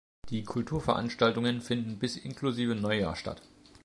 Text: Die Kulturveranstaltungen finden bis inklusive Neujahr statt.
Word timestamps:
Die 0.29 0.43
Kulturveranstaltungen 0.43 1.61
finden 1.61 1.99
bis 1.99 2.17
inklusive 2.17 2.73
Neujahr 2.73 3.15
statt. 3.15 3.43